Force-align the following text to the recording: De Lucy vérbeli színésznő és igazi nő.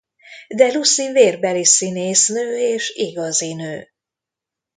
De 0.49 0.71
Lucy 0.73 1.11
vérbeli 1.11 1.65
színésznő 1.65 2.57
és 2.73 2.89
igazi 2.95 3.53
nő. 3.53 3.89